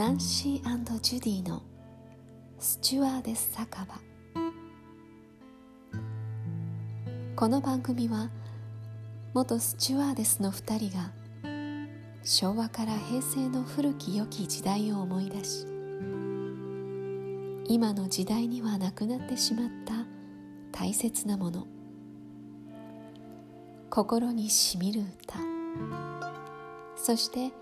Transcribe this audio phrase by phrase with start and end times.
[0.00, 1.62] ナンシージュディの
[2.58, 4.00] スチュワーデス酒場。
[7.36, 8.30] この番組は
[9.34, 11.12] 元スチュワーデスの2人が
[12.22, 15.66] 昭和から平成の古き良き時代を思い出し
[17.68, 19.92] 今の時代にはなくなってしまった
[20.72, 21.66] 大切なもの
[23.90, 25.38] 心にしみる歌
[26.96, 27.52] そして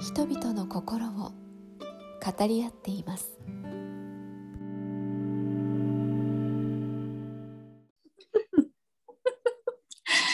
[0.00, 1.32] 人々の心を
[2.30, 3.38] 語り合っています。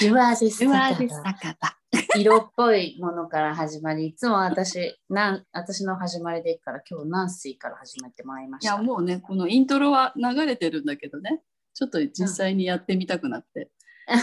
[0.01, 1.77] ジュワーデスジュワーデ酒場。
[2.17, 8.75] 色っぽいものから始まりいつも私なん私の始まりでいくから今日ナンシーから始めてもらいました。
[8.75, 11.43] いやもうねこのイントロは流れてるんだけどね。
[11.75, 13.71] ちょっと実際にやってみたくなって。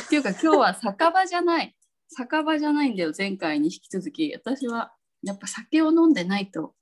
[0.05, 1.73] っていうか今日は酒場じゃない。
[2.09, 4.33] 酒場じゃないんだよ前回に引き続き。
[4.33, 4.91] 私は
[5.23, 6.73] やっぱ酒を飲んでないと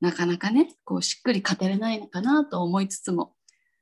[0.00, 3.34] なかなかねこうしっくり語れないのかなと思いつつも。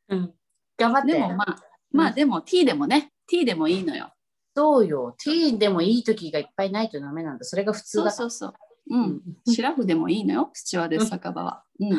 [0.09, 0.35] うん、
[0.79, 1.13] 頑張って。
[1.13, 1.57] でもまあ
[1.91, 4.13] まあでもティーでもねティーでもいいのよ。
[4.55, 5.15] そうよ。
[5.23, 7.45] ティーでもいい時がいっぱいないとダメなんだ。
[7.45, 8.55] それが普通だそうそうそう。
[8.91, 11.65] うん、シラフでもいいのよ、スチュワーデス酒場は。
[11.81, 11.97] うん、 も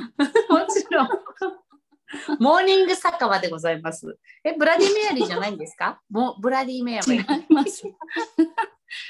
[0.70, 1.10] ちろん。
[2.40, 4.20] モーニング酒場でございます。
[4.44, 6.02] えブラディメアリーじゃないんですか？
[6.10, 7.84] もうブラディメアリ違いーます。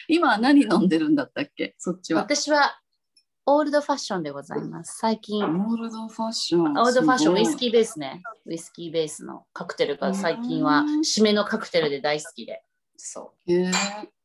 [0.07, 2.21] 今は何飲んでるんだったっけ、そっちは。
[2.21, 2.79] 私は
[3.45, 6.77] オールドファッションでございます最近オールドファッション。
[6.80, 7.58] オールドファッションウイスー。
[7.58, 8.22] キーベースね。
[8.45, 12.63] ウイスキーベースのカクテルが最近はうん締めのカクテルで大好きで。
[12.95, 13.72] そへえ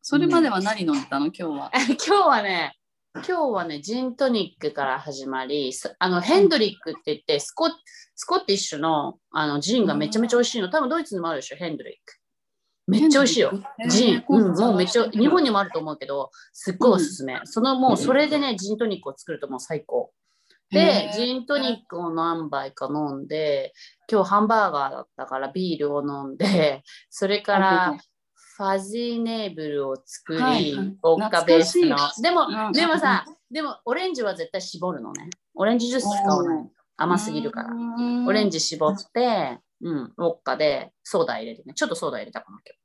[0.03, 1.67] それまでは何飲んでたの、今日は。
[1.67, 1.71] う。
[2.07, 2.77] 今日はね、
[3.15, 7.69] 今日はね、ジントニックから始まり、すあのヘンドリックって言ってスコ、
[8.15, 10.69] スコティッシュのあのジンがめちゃめちゃ美味しいの。
[10.71, 12.18] 多分ドイツにもあるでしょ、ヘンドリック。
[12.89, 13.53] めっちゃ美味しいよ。
[13.89, 17.39] ジン、うん、もうめっちゃ、日本にもあると思うけど、すっごいおすすめ。
[17.45, 20.11] そのもうそれでね、ジントニックを作るともう最高。
[20.71, 23.73] で、ジントニックを何杯か飲んで、
[24.11, 27.99] 今日ハンバーガーだったからビールを飲んで、 それから
[28.35, 35.31] ファジーネーブルを作り、はいはいウォッカベースのでも、うんでもさ、でもオレンジは絶対絞るのね。
[35.55, 36.71] オレンジジュース使わない。
[36.97, 37.71] 甘すぎるから。
[38.27, 38.59] オレンジ。
[38.59, 41.75] ジ絞って、うん、ウォッカでソーダ入れるね。
[41.75, 42.79] ちょっとソーダ入れたかな、今日。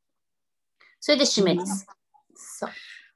[1.00, 1.86] それで締めです。
[2.36, 2.70] そう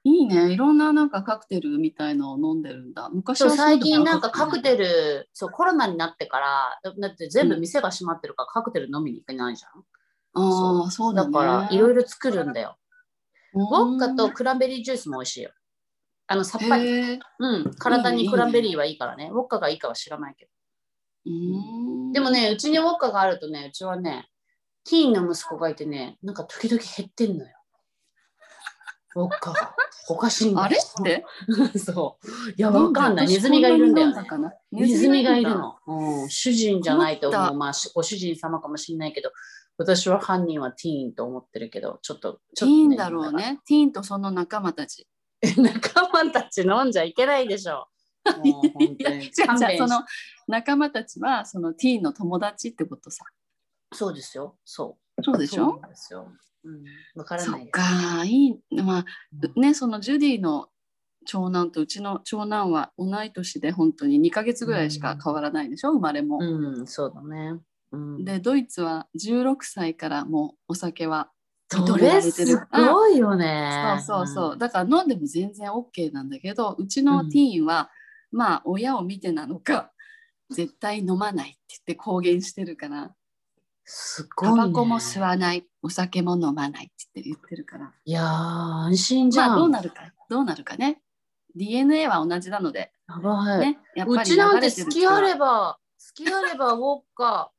[0.03, 3.09] いいね、いろんななんかカクテルみたいのを飲んでるんだ。
[3.09, 4.61] 昔そうは最近なんかカクル。
[4.61, 9.83] テル、そうコロナになってから、だだって全部店が閉まってるからカクテル飲みに行けないじゃん。
[10.33, 11.33] ああ、そうだね。
[11.33, 12.77] だからいろいろ作るんだよ。
[13.53, 15.51] ウウォッカとクランベリージュースも美味しいよ。
[16.27, 17.19] あのさっぱり。
[17.39, 19.29] うん、体にクランベリーはいいからね。
[19.33, 20.51] ウォッカがいいかは知らないけど。
[22.13, 24.29] でもね、うちにウォッカがあるとね、うちはね、
[24.89, 27.51] ティーンの息子がいてね、なんか時々減ってんのよ。
[29.15, 29.75] ウォッカが。
[30.09, 31.25] おかしいんだよあれって？
[31.79, 32.51] そう。
[32.51, 33.27] いや、わかんない。
[33.27, 34.21] ネズミがいるんだよ、ね。
[34.71, 35.49] ねネズミがいる。
[35.49, 35.75] の。
[35.85, 37.53] うん、主人じゃないと思う。
[37.55, 39.31] まあ、しご主人様かもしれないけど、
[39.77, 43.33] 私は犯人はティーンと思ってるけど、ちょっと、ちょっと、ティーンだろう。
[43.33, 43.59] ね。
[43.67, 45.07] ティーンとその仲間たち。
[45.57, 47.87] 仲間たち飲んじゃいけないでしょ。
[48.43, 50.03] もう本当にいや違う違う勘弁しその
[50.47, 53.25] 仲間たちはそのティーンの友達ってことさ。
[53.93, 54.57] そうですよ。
[54.65, 55.23] そう。
[55.23, 55.79] そうでしょ？
[55.81, 56.31] そうですよ。
[56.63, 56.83] うん。
[57.15, 57.71] わからそっないです。
[57.71, 58.81] か、いい。
[58.83, 59.05] まあ、
[59.59, 60.67] ね、そのジュディの
[61.25, 66.39] 長男とうちの長男は同い年で本当に2ヶ月ぐらいしか変わらないでしょ、生まれも。
[66.39, 67.59] うん、そうだね。
[67.91, 71.31] うん、で、ドイツは16歳からもうお酒は
[71.73, 72.59] 認そめられてる。
[72.71, 73.99] ごいよね。
[74.05, 74.57] そうそうそう。
[74.57, 77.89] だから飲んでも全然 OK なんだけど、うちのティーンは、
[78.31, 79.91] まあ親を見てなのか、
[80.49, 83.13] 絶対飲まないって言って公言してるから、
[83.83, 84.55] すごい、ね。
[84.55, 87.93] タバコも吸わない、お酒も飲まないって言ってるから。
[88.03, 89.49] いやー、安心じゃん。
[89.49, 91.01] まあどうなるか、どうなるかね。
[91.55, 93.59] DNA は同じなので、やばい。
[93.59, 97.51] ね、やっぱりうちなんて好きあれば、好きあればウォッカ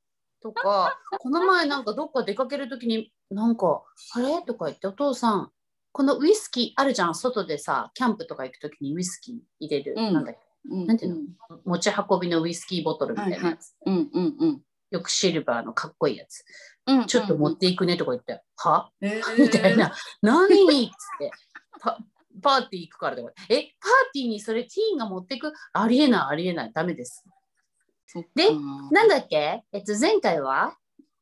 [0.42, 3.82] とか、 この前なんかどっか出かけるときに、なんか、
[4.14, 4.42] あれ？
[4.42, 5.50] とか言って、お父さん、
[5.92, 11.60] このウイスキーあるじゃん、外でさ、キャンプとか行くときにウイスキー入れる、うんなんだっけ、うんなんていうの？
[11.64, 13.74] 持ち運びのウイスキーボトルみたいなやつ。
[13.86, 16.44] うんうんうんよくシルバーのかっこいいやつ。
[16.86, 17.06] うん。
[17.06, 18.90] ちょっと持っていくねとか言って、は？
[19.02, 19.92] えー みたいな。
[20.22, 20.64] 何？
[20.64, 21.30] にっつって。
[21.80, 21.98] パ
[22.40, 23.32] パーティー行くからとか。
[23.50, 23.64] え、パー
[24.14, 25.52] ティーにそれティーンが持っていく？
[25.74, 26.72] ありえない、ありえない。
[26.72, 27.22] ダメです。
[28.34, 28.48] で
[28.90, 29.62] なんだっけ？
[29.72, 30.74] えっと、前回は？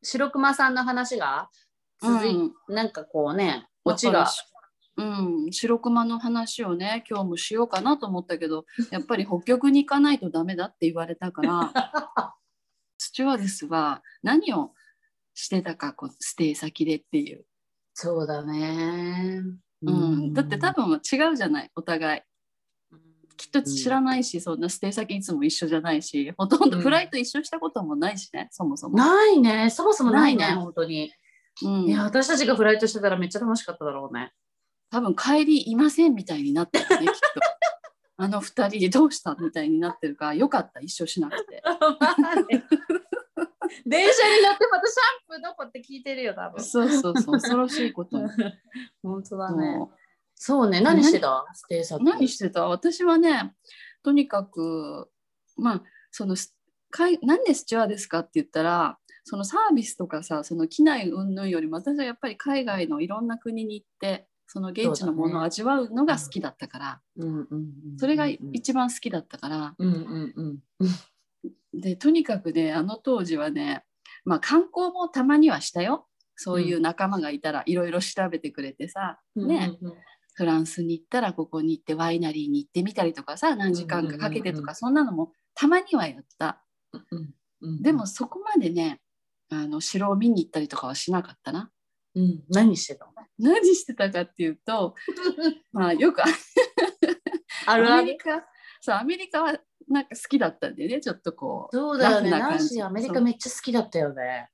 [0.03, 1.51] 白熊さんの話が
[2.01, 4.29] 続い、うんなんかこうね、オチが。
[4.99, 5.05] う
[5.49, 11.73] ん、白熊の話をね今日もしようかなと思ったけどやっぱり北極に行かないとダメだって言われたから
[12.97, 14.73] スチュワーデスは何を
[15.35, 17.45] してたかこうステイ先でっていう、
[17.93, 19.43] そうだね。
[19.83, 22.23] うんだって多分違うじゃないお互い
[23.37, 28.97] きっと知らないし、そんなステイ先いつも一緒じゃないしほとんどフライト一緒したこともないしね、そもそも。
[28.97, 29.71] ないね。
[29.71, 31.13] そもそもないね、ないね本当に。
[31.63, 34.33] うんいや、私たちがフライトしてたらめっちゃ楽しかっただろうね。
[34.91, 37.41] 多分帰りいませんみたいになってるねきっと。
[38.19, 41.63] あの二人どうしたみたいになってるからよかった一緒しなくて。
[43.85, 46.65] 電車に乗ってまたシャンプーどこって聞いてるよ、多分。
[46.65, 48.17] そうそうそう恐ろしいこと。
[49.03, 49.77] 本当だね。
[49.77, 49.93] も
[50.35, 51.03] そうね、何？
[51.03, 51.45] してた？
[52.01, 52.67] 何してた？
[52.69, 53.55] 私はね
[54.03, 55.11] とにかく
[55.57, 56.55] まあそのす
[56.91, 67.01] かいなんでスチュワーですかって言ったらそのサービスとかさその機内云々よりも私はやっぱり海外のいろんな国に行ってその現地のものを味わうのが好きだったから
[67.99, 69.75] それが一番好きだったから。
[71.75, 73.85] でとにかくねあの当時はね
[74.25, 76.07] まあ観光もたまにはしたよ。
[76.37, 79.79] そういう仲間がいたらいろいろ調べてくれてさ、ね、
[80.35, 86.63] フランスに行ったらここに行ってワイナリーに行ってみたりとかさ何時間かかけてとかそんなのもたまにはやった。
[87.83, 89.01] でも、そこまでね
[89.51, 91.71] あの城を見に行ったりとかはしなかったな
[92.17, 93.13] うん、何してたの？
[93.39, 94.95] 何してたかっていうと
[95.73, 96.33] まあよくある。
[97.67, 97.93] ある。
[97.93, 98.43] アメリカ
[98.81, 102.31] そうアメリカはなんか好きだったんでねちょっとこうそうだよね。
[102.31, 104.51] ナンシーアメリカめっちゃ好きだったよね。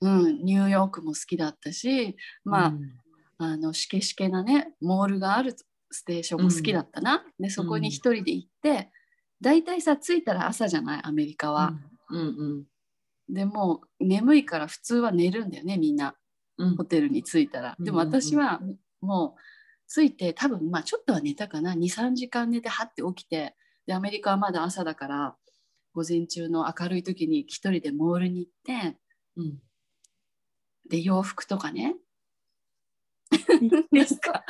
[0.00, 0.24] うん。
[0.24, 2.98] うん、ニューヨークも好きだったしまあ、うん。
[3.38, 5.56] あのしけしけなねモールがある
[5.90, 8.92] ステーションも好きだったな、でそこに一人で行って
[9.40, 11.00] 大体さ着いたら朝じゃない？
[11.02, 11.72] アメリカは、
[12.10, 12.66] うん。
[13.28, 16.08] でもう眠いから普通は寝るんだよねみんな。
[16.08, 16.14] うん
[16.76, 17.76] ホテルに着いたら。
[17.78, 18.60] でも私は
[19.00, 19.40] もう
[19.92, 21.74] 着いて多分まあちょっとは寝たかな。
[21.74, 25.36] 23時間寝てはって起きてでアメリカはまだ朝だから
[25.94, 28.96] 午前中の明るい時に一人でモールに行って
[29.36, 29.58] うん。
[30.88, 31.96] で洋服とかね。
[33.92, 34.44] なんか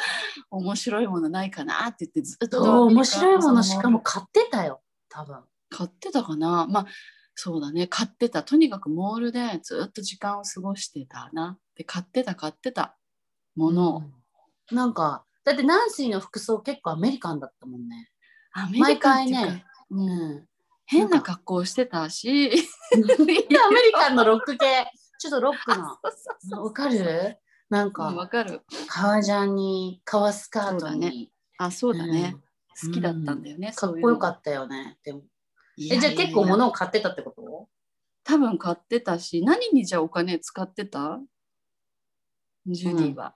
[0.51, 4.83] 面白いものないかなって言ってずっと面白いものしかも買買ってたよ。
[5.09, 5.37] 多分。
[5.85, 6.67] ってたかな。
[6.67, 6.87] まあ
[7.35, 7.87] そうだね。
[7.87, 8.43] 買ってた。
[8.43, 12.95] とにかくモールでずっと時間を過ごしてたなで買ってた買ってた
[13.57, 13.97] もの。
[13.97, 13.99] を、
[14.71, 14.77] うん。
[14.77, 18.11] なんか、だってナンシーの服装結構アメリカンだったもんね。
[18.53, 19.41] アメリカンっていうか。
[19.41, 20.11] 毎回ねうん。
[20.11, 20.47] うん。
[20.85, 22.51] 変な格好してたし。
[22.51, 22.57] で
[22.99, 23.47] アメリ
[23.95, 25.99] カンのロック系、ちょっとロックな。
[26.05, 27.39] そうそうそうわかる？
[27.71, 28.61] なんうんわか、かる。
[28.87, 31.09] 革ジャンに、革スカートそうだね。
[31.11, 31.33] に。
[31.57, 32.37] あそうだね、
[32.85, 32.91] うん。
[32.91, 34.99] 好きだったんだよね、かっこよかたったよね。
[35.03, 35.23] でも。
[35.79, 37.69] え、じゃあ結構も物を買ってたってこと？
[38.25, 39.43] 多分買ってたし。
[39.43, 41.19] 何にじゃあお金使ってた？
[42.67, 43.35] ジュディは、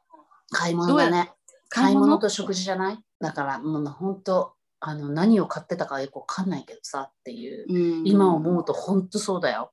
[0.50, 1.32] 買い物だね。
[1.68, 5.76] 買い物と食事じゃないだから、もう本当あの、何を買って？
[5.76, 7.66] たかよくわかんないけどさっていう。
[7.68, 8.06] うん。
[8.06, 9.72] 今思うと本当そうだよ。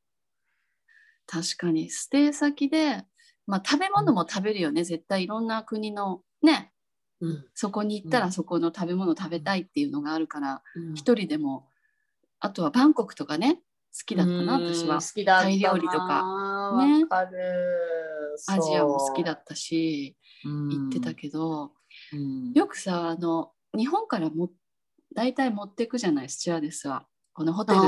[1.27, 1.89] 確かに。
[1.89, 3.03] ステイ先で、
[3.45, 4.83] まあ、食べ物も食べるよね。
[4.85, 6.71] 絶対いろんな国のね。
[7.19, 7.45] うん。
[7.53, 10.93] そこに行ったらそこの食べ物食べたいっていうのがあるからうん。
[10.95, 11.67] 一、人でも
[12.39, 13.55] あとはバンコクとかね。
[13.55, 13.61] 好
[14.05, 14.73] きだったなうん。
[14.73, 15.01] 私は。
[15.01, 15.41] 好きだ。
[15.41, 16.77] タイ料理とか。
[16.85, 17.37] ねわかる。
[18.47, 21.71] アジアも好きだっったした行ってたけど、
[22.13, 22.53] うん。
[22.53, 24.49] よくさあの日本からも
[25.15, 27.05] 大体持ってくじゃないスチュアーデスは。
[27.33, 27.87] このホテルで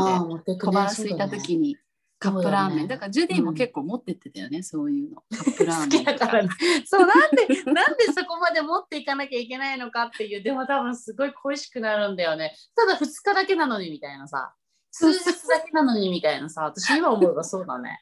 [0.58, 1.78] 小腹空いた時に。
[2.20, 2.88] カップラーメン。
[2.88, 2.98] だ,、そうだね。
[2.98, 5.24] からジュディも結構持ってってたよね、そういうの。
[5.30, 6.14] カップラー好メンとか。
[6.14, 6.50] きだからね。
[6.86, 12.56] そう、なんで、なんでそこまで持っていかなきゃいけないのかっていう、でも多分すごい恋しくなるんだよね。
[12.76, 14.54] ただ2日だけなのにみたいなさ、
[14.92, 18.00] 数日だけなのにみたいなさ、私今思えばそうだね。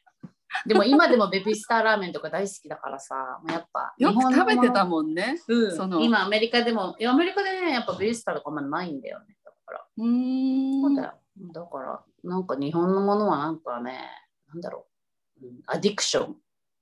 [0.65, 5.41] でも今でもベビースターラーメンとか大好きだからさ、もうやっぱよく食べてたん、もんね。
[5.48, 9.38] うんその今アメリカでも、アメリカでね、やっぱベビースターとかまだないんだよね。
[9.43, 9.86] だから。
[9.98, 11.13] うーんそうだよ。
[11.53, 14.10] だから、なんか日本のものはなんかね、
[14.50, 14.88] なんだろ
[15.41, 16.38] う、うんアディクション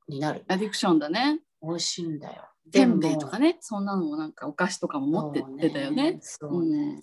[0.08, 0.44] になる。
[0.48, 1.42] アディクションだね。
[1.62, 2.50] 美味しいんだよ。
[2.72, 6.20] せんべいとかね、そんなのもなんかお菓子とかも持ってってたよね。
[6.22, 7.02] そうね。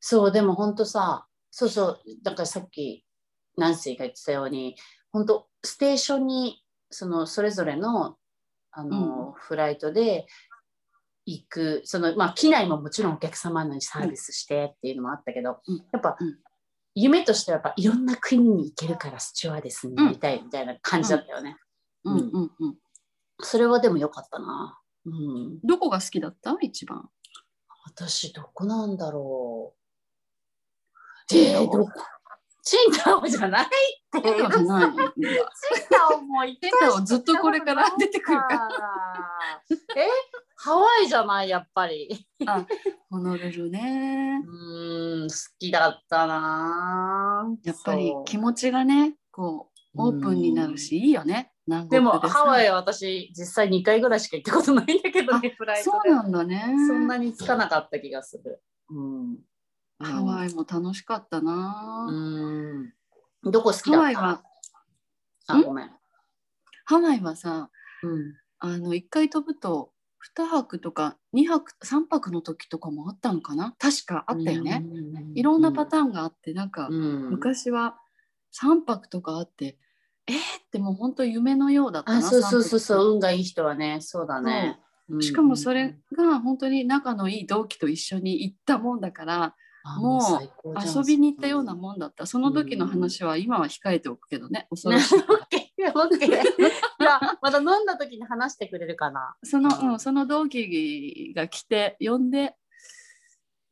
[0.00, 3.04] そう、でも本当さ、そうそう、だからさっき
[3.56, 4.76] ナンシーが言ってたように、
[5.12, 8.16] 本当ステーションにそのそれぞれの
[8.72, 10.26] あの、フライトで
[11.26, 16.38] 行く、そのまあ機内ももちろんお客様にサービスしてっていうのもあったけど、うんやっぱ、うん
[16.96, 21.56] 夢としてはやっぱいろんな国に行けるからスチュワーデスになりたいみたいな感じだったよね。
[22.04, 22.76] うんうんうん。
[23.40, 24.76] それはでも良かったな。
[25.06, 26.56] うん、どこが好きだった？
[26.60, 27.08] 一番。
[27.84, 29.72] 私どこなんだろ
[31.32, 31.36] う。
[31.36, 31.88] えーどこ？
[32.70, 33.66] チンタオじゃないっ
[34.22, 34.22] て。
[34.22, 34.90] チンタオじゃない。
[34.92, 35.02] チン
[35.90, 38.68] タオも行ってチンタオずっとこれから出てくるから。
[39.96, 40.06] え
[40.54, 41.48] ハワイじゃない？
[41.48, 42.26] やっぱり。
[42.46, 42.64] あ、
[43.10, 45.22] ホノルルねう。
[45.22, 51.50] ーん、好きだったなぁやっぱり気持ちがね、こうオープンになるし、いいよね。
[51.66, 55.98] 南ででさハワイは私実際2回ぐらいしか行ったことないんだけどね、フライトで。
[56.08, 56.62] そうなんだね。
[56.86, 58.62] そんなにつかなかった気がする。
[58.90, 59.38] うん。
[60.00, 62.92] ハワイも楽しかったな、うん。
[63.50, 64.00] どこ好きだった？
[64.00, 64.42] ハワイは
[65.64, 65.90] ごめん。
[66.84, 67.70] ハワイはさ
[68.02, 68.34] うん。
[68.58, 69.92] あの1回飛ぶと
[70.36, 73.74] 2泊とか2泊3泊の時とかもあったのかな？
[73.78, 75.32] 確かあったよね、うん。
[75.34, 77.30] いろんなパターンがあってなんかうん。
[77.30, 77.98] 昔は
[78.60, 79.78] 3泊とかあって
[80.26, 80.40] えー、っ
[80.70, 84.78] てもう本当夢のようだったなあ、そうそうそうそう、う運がいい人はね、そうだね。
[84.84, 84.90] うん
[85.20, 89.56] しかもそれが本当に仲のいい同期と一緒に行ったもんだからあ
[89.98, 92.26] もう遊びに行ったようなもんだった。
[92.26, 95.24] その時の話は今は控えておくけどね恐ろしい
[97.40, 99.34] また飲んだ時に話してくれるかな。
[99.42, 102.54] その,、うん、その同期が来て呼んで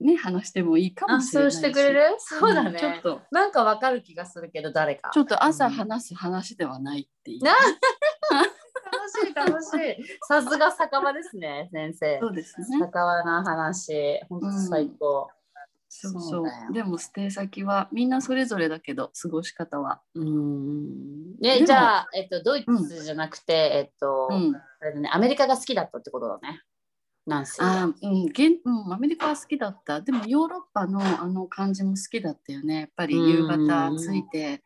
[0.01, 1.55] ね話してもいいかあ、もしれないし。
[1.57, 2.17] そうしてくれる？
[2.19, 2.71] そうだね。
[2.71, 3.21] んちょっと。
[3.31, 5.11] なんかわかる気がするけど、誰か。
[5.13, 7.53] ちょっと朝話す話ではないっていう、な
[8.33, 10.19] 楽しい、楽しい。
[10.27, 12.19] さすが酒場ですね、先生。
[12.21, 12.29] そ。
[12.29, 12.79] うですね。
[12.79, 15.29] 酒場の話、本当最高。
[15.89, 16.73] そうそう。
[16.73, 20.03] でもステイ先はみんなそれぞれだけど過ごし方は。
[20.15, 21.37] うん。
[21.39, 24.53] でもで、じゃあ、えっと、ドイツじゃなくて、えっと、うん。
[25.03, 26.63] ね、アメリカが好きだったってことだね。
[27.27, 27.65] ナンシー。
[27.65, 27.83] は。
[27.83, 30.01] あーうん現うん、アメリカは好きだった。
[30.01, 32.81] でもヨーロッパのあの感じも好きだったよね。
[32.81, 34.63] やっぱり夕方着いて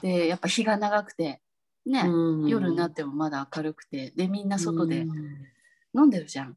[0.00, 1.40] でやっぱ日が長くて
[1.84, 2.48] ね、うん。
[2.48, 5.48] 夜になってもまだ明るくてでみんな外でうん。
[5.94, 6.56] 飲んでるじゃん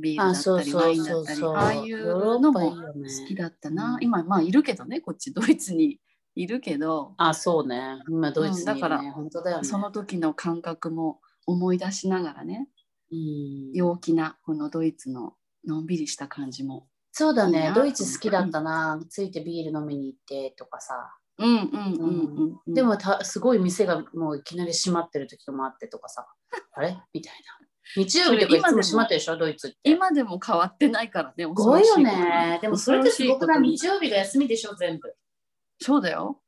[0.00, 1.56] ビールだあ、ったりそうそうワインだったりそうそう。
[1.56, 5.98] ああいうのも好きだったな、うん今まあいるけどねこっちドイツに
[6.34, 7.98] いるけど、あ、そうね。
[8.08, 9.64] 今、ドイツね、うんだから本当だよね。
[9.64, 12.68] その時の感覚も思い出しながらね
[13.10, 15.34] うん陽気なこのドイツの
[15.66, 19.00] のんびりした感じもそうだねドイツ好きだったな。
[19.08, 21.16] ついてビール飲みに行ってとかさ。
[21.38, 26.26] うんうんうんうん、でもた、すごい店がもういきなり閉まってる時もあってとかさ。
[26.72, 26.96] あれ？
[27.12, 27.65] みたいな。
[27.94, 29.76] 日曜日とかいつも閉まってるでしょ、ドイツって。
[29.84, 32.58] 今でも変わってないからねすごいよね。
[32.60, 35.14] でもそれってすごくない日曜日が休みでしょ、全部。
[35.80, 36.40] そうだよ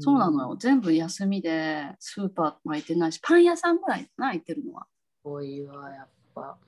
[0.00, 0.56] そうなのよ。
[0.56, 4.86] 全部休みでスーパーも空いてないしパン屋さんぐらいな空いてるのは
[5.22, 6.58] すごいわ、やっぱ。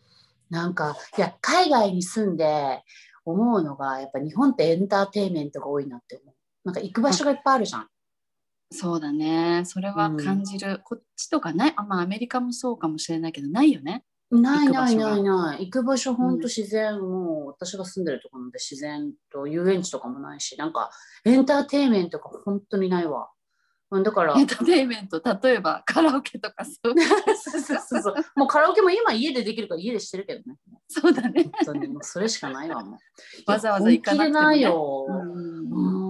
[0.48, 2.82] なんか、いや、海外に住んで
[3.24, 6.34] 思うのが、やっぱ日本ってエンターテインメントが多いなって思う。
[6.64, 7.88] なんか行く場所がいっぱいあるじゃん。
[8.72, 9.62] そうだね。
[9.64, 11.74] それは感じる、こっちとかね？
[11.76, 14.04] あまあアメリカもそうかもしれないけどないよね。
[14.30, 15.66] ないないないない。
[15.66, 20.90] 行く場所、ほんと自然、もう私が住んでるところで自然と遊園地とかもないし、なんか
[21.26, 23.28] エンターテインメントが本当にないわ。
[23.90, 25.20] うんだから、エンターテインメント？
[25.42, 26.94] 例えばカラオケとか そう
[27.36, 28.14] そうそうそう。
[28.36, 30.56] もうカラオケも今家でできるから家でしてるけどね。
[30.88, 31.42] そうだね。
[31.42, 31.88] 本当に。
[31.88, 32.98] もうそれしかないわ、もう。
[33.52, 35.06] わざわざ行かなくても、ね、ないよ。
[35.06, 35.21] うんうん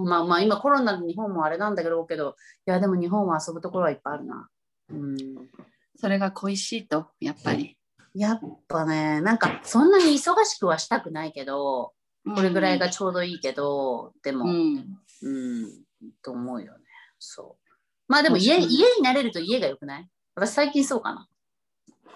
[0.03, 2.35] まあまあ今コロナで日本もあれなんだけどけど
[2.67, 4.49] いやでも日本は遊ぶところはいっぱいあるな。
[4.89, 5.15] うん、
[5.95, 7.77] それが恋しいとやっぱり
[8.13, 11.93] やっぱねなんかそんなに忙しくはしたくないけど
[12.35, 15.69] これぐらいがちょうどいいけど、でも、ううんん
[16.21, 16.79] と思うよね。
[17.19, 17.71] そう。
[18.07, 20.09] まあでも家家になれると家がよくない？
[20.35, 21.27] 私最近そうかな。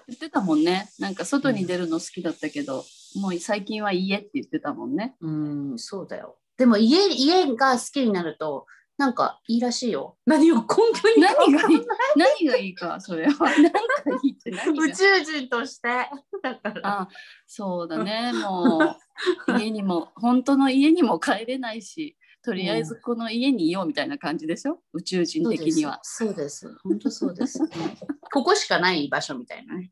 [0.08, 6.38] 言ってたもんねなんか外に出るの好きだったけど、もう最近は家って言ってたもんねうん、そうだよ。
[6.58, 8.66] でも家家が好きになると
[8.98, 10.18] なんかいいらしいよ。
[10.26, 11.86] 何を根拠に何がいい
[12.16, 13.70] 何がいいかそれは 何が
[14.24, 14.86] いいって何が？
[14.86, 15.88] 宇宙人として。
[16.42, 17.02] だから。
[17.02, 17.10] あ
[17.46, 18.80] そうだねも
[19.50, 24.82] う家にも本当の家にも帰れないしとりあえずこの家にいようみたいな感じでしょ？
[24.94, 26.62] 宇宙人的にはそうです。
[26.62, 27.60] そうです本当そうです。
[28.34, 29.92] ここしかない場所みたいなね。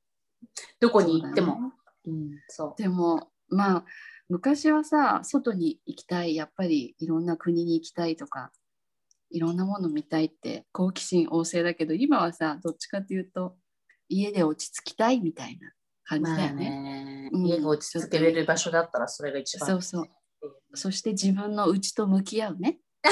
[0.79, 1.73] どこに行っても。
[2.05, 2.81] うん、そう。
[2.81, 3.85] でもまあ
[4.29, 8.51] 昔はさ外に行きたいやっぱりいろんな国に行きたいとか
[9.29, 13.55] いろんなもの見たいって好奇心旺盛だけど今はさどっちかっていうと
[14.09, 15.71] 家で落ち着きたいみたいな
[16.05, 16.69] 感じまあだよね。
[16.69, 19.67] ね、うん家が落ち着けれる場所だったらそれが一番。
[19.67, 20.07] そうそう。
[20.75, 22.79] そして自分の内と向き合うね。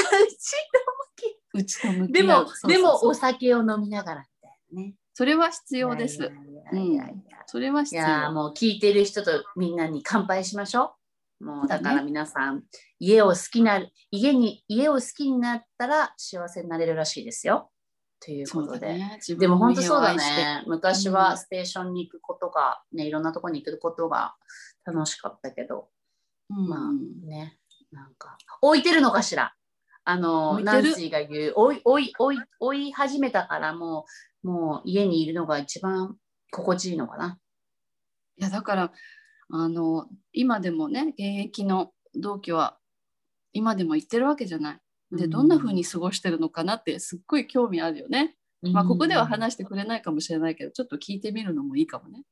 [1.54, 2.46] 内と向でもき合う。
[2.46, 4.96] そうそうそうでもお酒を飲みながらみたいなね。
[5.16, 6.18] それは必要です。
[6.18, 8.32] いやいやいやいやそれは必いや要。
[8.32, 11.03] もう聞いてる人とみんなに乾杯しましょう。
[11.44, 12.64] もうだから皆さん、
[13.00, 13.82] 家を好きな
[14.12, 17.70] 家に家を好きになったら幸せになれるらしいですよ。
[18.20, 18.88] というそことで。
[18.88, 19.18] ね。
[19.18, 20.64] 自でも本当そうだね。
[20.66, 24.36] 昔はステーションに行くことが、ね、いろんなところに行くことが
[24.86, 25.90] 楽しかったけど、
[26.50, 26.80] うんまあ
[27.28, 27.58] ね、
[27.92, 29.54] なんか、置いてるのかしら。
[30.06, 34.06] あの、ナンシーが言う、追い、追い、追い、追い始めたからも
[34.44, 36.18] う、もう家にいるのが一番
[36.52, 37.40] 心地いいのかな。
[38.38, 38.92] いやだから
[39.56, 42.80] あの今でもね現役の同期は
[43.52, 44.80] 今でも行ってるわけじゃない。
[45.12, 48.36] でどんな風に過ごしてるのかなってすっごい興味あるよね。
[48.64, 52.24] まあここでは話してくれないかもしれないけどちょっと聞いてみるのもいいかもね。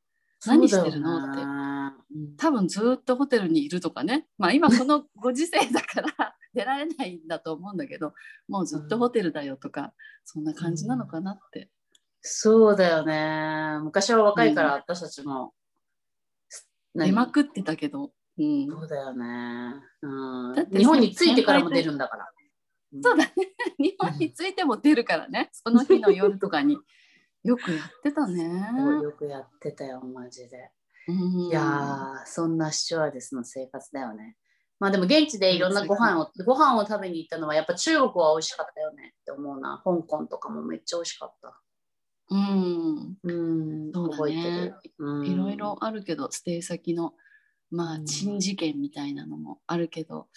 [0.48, 1.44] 何してるのって。
[2.38, 8.16] 多分ずっとホテルにいるとかねまあ今このご時世だから 出られないんだと思うんだけど
[8.48, 9.94] もうずっとホテルだよとか、
[10.26, 11.70] そんな感じなのかなって。
[12.22, 13.78] そうだよね。
[13.84, 15.54] 昔は若いから私たちも。
[16.94, 17.10] 何？
[17.10, 22.30] 出まくってたけど、うん、そうだよね、うんだって日本に着いてからも出るんだから。
[23.02, 23.34] そうだね
[23.80, 26.78] 日本に着いても出るからねその日の夜とかに
[27.44, 28.44] よくやってたね。
[29.02, 30.72] よくやってたよ、マジで。
[31.08, 31.16] うん
[31.48, 34.38] いやー、そんなスチュワーデスの生活だよね。
[34.80, 39.82] まあでも現地でいろんなご飯をご飯を食べに行ったのはやっぱ中国は美味しかったよねって思うな。
[39.84, 41.61] 香港とかもめっちゃ美味しかった。
[42.32, 43.32] うん、う
[43.90, 44.74] ん、そうだね。
[44.98, 47.14] うんいろいろあるけどステイ先の
[47.70, 50.28] まあうん珍事件みたいなのもあるけど、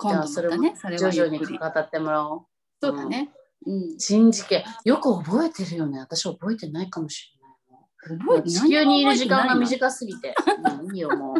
[0.00, 2.46] じゃ今度またねそれ徐はゆっくり々に語ってもらおう。
[2.80, 3.30] そうだね、
[3.66, 4.62] うん、珍事件。
[4.84, 5.98] よく覚えてるよね。
[5.98, 8.18] 私覚えてないかもしれないもう。
[8.18, 10.36] 覚えて地球にいる時間が短すぎて。
[10.80, 11.36] うんいいよ、もう。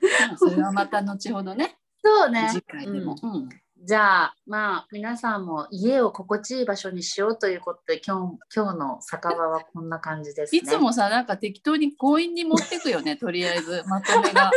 [0.38, 2.48] それはまた後ほどねそうね。
[2.50, 3.48] 次回でも、うん
[3.88, 10.58] じゃあ、まあ、皆さんも家を心地いい場所にしようということで、今日今日の酒場はこんな感じですね。
[10.58, 14.50] いつもさなんか適当に強引に持ってくよねとりあえずまとめが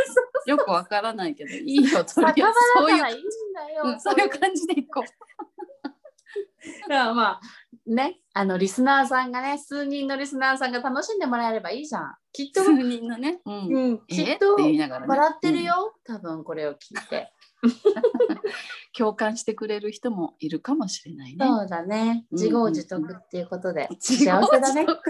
[0.44, 2.42] よくわからないけどいいよとりあえず
[2.76, 3.22] そういうだからいいん
[3.54, 3.82] だよ。
[3.84, 5.04] うん、そういう感じでいこう。
[6.92, 7.40] いやまあ
[7.86, 12.16] ね、あのリスナーさんがね、数人のリスナーさんが楽しんでもらえればいいじゃん。
[12.32, 17.32] きっと、数人のね、うんうん、きえっと笑ってるよ、多分これを聞いて。
[18.96, 21.46] 共感してくれる人もいるかもしれないね。
[21.46, 22.26] そうだね。
[22.30, 25.00] うん自業自得っていうことで、 自業幸せだね自。